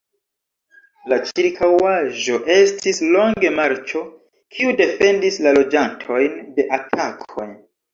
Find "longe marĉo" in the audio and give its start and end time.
3.19-4.05